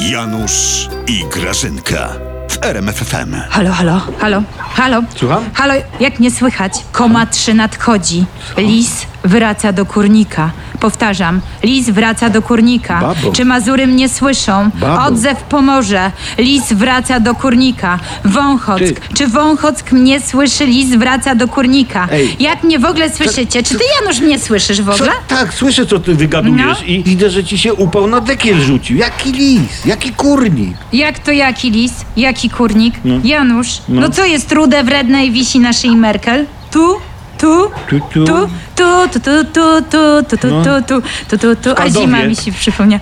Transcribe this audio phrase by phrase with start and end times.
[0.00, 2.08] Janusz i Grażynka
[2.50, 3.34] w RMFFM.
[3.50, 5.02] Halo, halo, halo, halo.
[5.16, 5.44] Słucham?
[5.54, 6.72] Halo, jak nie słychać?
[6.92, 8.24] Koma 3 nadchodzi.
[8.56, 10.50] Lis wraca do kurnika.
[10.80, 13.00] Powtarzam, lis wraca do kurnika.
[13.00, 13.32] Babo.
[13.32, 14.70] Czy Mazury mnie słyszą?
[14.74, 15.02] Babo.
[15.04, 16.10] Odzew pomoże.
[16.38, 17.98] Lis wraca do kurnika.
[18.24, 18.78] Wąchock.
[18.78, 18.94] Ty.
[19.14, 20.66] Czy Wąchock mnie słyszy?
[20.66, 22.08] Lis wraca do kurnika.
[22.12, 22.36] Ej.
[22.40, 23.62] Jak mnie w ogóle słyszycie?
[23.62, 25.10] Czy ty, Janusz, mnie słyszysz w Co, ogóle?
[25.28, 26.86] tak, słyszę, co ty wygadujesz No.
[26.86, 28.96] i widzę, że ci się upał na dekiel rzucił.
[28.96, 30.76] Jaki lis, jaki kurnik.
[30.92, 31.92] Jak to jaki lis?
[32.16, 32.94] Jaki kurnik?
[33.24, 34.00] Janusz, no.
[34.00, 34.10] No.
[34.10, 36.46] co jest rude, wredne i wisi na szyi Merkel?
[36.70, 36.96] Tu?
[37.42, 37.48] Tu?
[37.88, 38.24] Tu, tu.
[38.24, 38.32] Tu?
[38.76, 40.62] Tu, tu, tu, tu, tu, tu, tu, No.
[40.64, 42.00] tu, tu, tu, tu, tu, a Skardowie.
[42.06, 43.00] zima mi się przypomnia.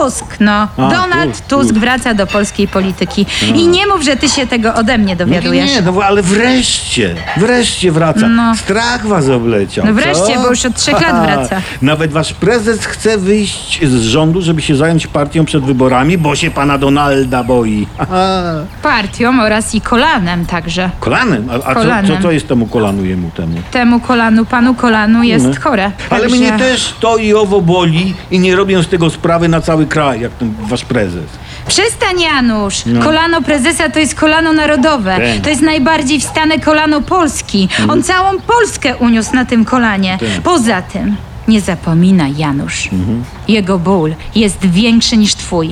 [0.00, 0.68] Tusk, no.
[0.76, 3.26] Donald Tusk, Tusk, wraca do polskiej polityki.
[3.54, 5.70] I nie mów, że ty się tego ode mnie Nie, dowiadujesz.
[5.74, 8.28] nie, no ale wreszcie, wreszcie wraca.
[8.28, 8.54] No.
[8.56, 9.86] Strach was obleciał.
[9.86, 10.40] No wreszcie, co?
[10.42, 11.60] bo już od trzech lat wraca.
[11.82, 16.50] Nawet wasz prezes chce wyjść z rządu, żeby się zająć partią przed wyborami, bo się
[16.50, 17.86] pana Donalda boi.
[17.98, 18.42] Aha.
[18.82, 20.90] Partią oraz i kolanem także.
[21.00, 21.48] Kolanem?
[21.50, 22.16] A, a co, Kolanem.
[22.16, 23.54] co to jest temu kolanu jemu temu?
[23.70, 25.52] Temu kolanu, panu kolanu jest No.
[25.62, 25.90] chore.
[26.10, 29.60] Ale Także- mnie też to i owo boli i nie robią z tego sprawy na
[29.60, 31.24] cały kraj, jak ten wasz prezes.
[31.68, 32.82] Przestań Janusz!
[32.86, 33.04] No.
[33.04, 35.16] Kolano prezesa to jest kolano narodowe.
[35.16, 35.42] Tak.
[35.44, 37.62] To jest najbardziej wstane kolano Polski.
[37.62, 37.90] Mhm.
[37.90, 40.18] On całą Polskę uniósł na tym kolanie.
[40.20, 40.28] Tak.
[40.42, 41.16] Poza tym,
[41.48, 43.24] nie zapominaj Janusz, Mhm.
[43.48, 45.70] jego ból jest większy niż twój.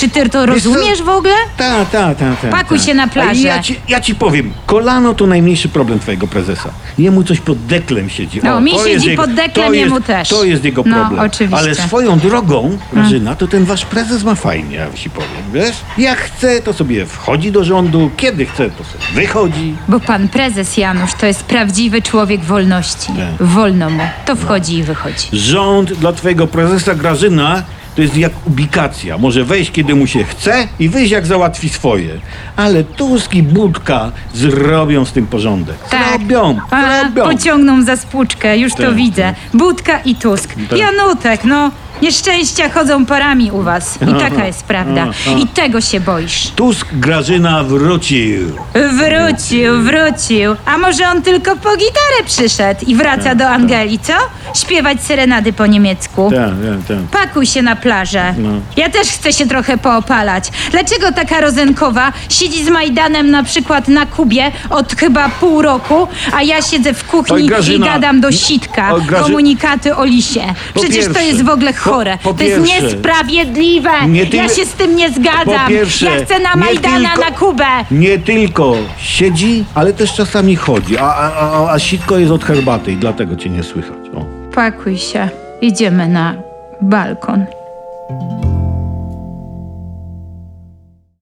[0.00, 0.68] Czy ty to Wiesz co?
[0.70, 1.34] rozumiesz w ogóle?
[1.56, 2.48] Ta, ta, ta, ta.
[2.48, 2.84] Pakuj ta.
[2.84, 3.30] się na plażę.
[3.52, 6.70] A Ja ci, ja ci powiem, kolano to najmniejszy problem twojego prezesa.
[6.98, 8.40] Jemu coś pod deklem siedzi.
[8.42, 10.28] No, mi to siedzi jest pod deklem, to jemu jest, też.
[10.28, 11.20] To jest jego No, problem.
[11.20, 11.58] oczywiście.
[11.58, 15.76] Ale swoją drogą, Grażyna, to ten wasz prezes ma fajnie, ja ci powiem, wiesz?
[15.98, 19.74] Jak chce, to sobie wchodzi do rządu, kiedy chce, to sobie wychodzi.
[19.88, 23.06] Bo pan prezes Janusz to jest prawdziwy człowiek wolności.
[23.12, 23.46] Tak.
[23.48, 24.02] Wolno mu.
[24.26, 25.26] To wchodzi i wychodzi.
[25.32, 27.62] Rząd dla twojego prezesa Grażyna
[27.96, 29.18] to jest jak ubikacja.
[29.18, 32.08] Może wejść, kiedy mu się chce i wyjść, jak załatwi swoje.
[32.56, 35.76] Ale Tusk i Budka zrobią z tym porządek.
[35.90, 36.80] Zrobią, Tak.
[36.84, 37.24] A, zrobią.
[37.24, 39.34] pociągną za spłuczkę, już to Tak, widzę.
[39.54, 40.54] Budka i Tusk.
[40.70, 40.78] Tak.
[40.78, 41.70] Janutek, no.
[42.02, 43.98] Nieszczęścia chodzą parami u was.
[44.02, 45.06] I taka jest prawda.
[45.38, 46.50] I tego się boisz.
[46.56, 48.52] Tusk Grażyna wrócił.
[48.74, 50.56] Wrócił, wrócił.
[50.66, 54.12] A może on tylko po gitarę przyszedł i wraca do Angeli, co?
[54.54, 56.30] Śpiewać serenady po niemiecku.
[56.34, 57.20] Tak, tak, tak.
[57.26, 58.34] Pakuj się na plażę.
[58.38, 58.48] No.
[58.76, 60.44] Ja też chcę się trochę poopalać.
[60.70, 66.42] Dlaczego taka Rozenkowa siedzi z Majdanem na przykład na Kubie od chyba pół roku, a
[66.42, 70.40] ja siedzę w kuchni Oj, i gadam do sitka Oj, Graży- komunikaty o lisie.
[70.74, 72.18] Po Przecież to pierwsze, jest w ogóle po- chore.
[72.22, 73.90] po to jest pierwsze, niesprawiedliwe.
[74.08, 75.68] nie tyle- Ja się z tym nie Po zgadzam.
[75.68, 77.64] pierwsze, ja chcę na nie Majdana tylko- na Kubę.
[77.90, 80.98] Nie tylko siedzi, ale też czasami chodzi.
[80.98, 83.98] A, a, a, a sitko jest od herbaty i dlatego cię nie słychać.
[84.16, 84.24] O.
[84.54, 85.28] Pakuj się.
[85.60, 86.34] Idziemy na
[86.80, 87.44] balkon.